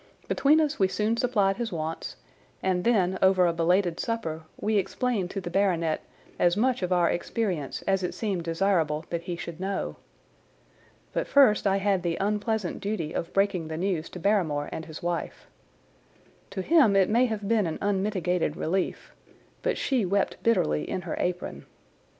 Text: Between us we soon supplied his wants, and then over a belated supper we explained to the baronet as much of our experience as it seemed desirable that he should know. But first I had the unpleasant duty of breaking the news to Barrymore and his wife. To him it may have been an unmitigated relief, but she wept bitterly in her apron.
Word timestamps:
Between 0.27 0.59
us 0.59 0.79
we 0.79 0.87
soon 0.87 1.15
supplied 1.15 1.57
his 1.57 1.71
wants, 1.71 2.15
and 2.63 2.83
then 2.83 3.19
over 3.21 3.45
a 3.45 3.53
belated 3.53 3.99
supper 3.99 4.41
we 4.59 4.77
explained 4.77 5.29
to 5.29 5.39
the 5.39 5.51
baronet 5.51 6.01
as 6.39 6.57
much 6.57 6.81
of 6.81 6.91
our 6.91 7.07
experience 7.07 7.83
as 7.83 8.01
it 8.01 8.15
seemed 8.15 8.41
desirable 8.43 9.05
that 9.11 9.21
he 9.21 9.35
should 9.35 9.59
know. 9.59 9.97
But 11.13 11.27
first 11.27 11.67
I 11.67 11.77
had 11.77 12.01
the 12.01 12.17
unpleasant 12.19 12.79
duty 12.81 13.13
of 13.13 13.31
breaking 13.31 13.67
the 13.67 13.77
news 13.77 14.09
to 14.09 14.19
Barrymore 14.19 14.69
and 14.71 14.85
his 14.85 15.03
wife. 15.03 15.45
To 16.49 16.63
him 16.63 16.95
it 16.95 17.07
may 17.07 17.27
have 17.27 17.47
been 17.47 17.67
an 17.67 17.77
unmitigated 17.79 18.57
relief, 18.57 19.13
but 19.61 19.77
she 19.77 20.03
wept 20.03 20.41
bitterly 20.41 20.81
in 20.89 21.01
her 21.03 21.15
apron. 21.19 21.67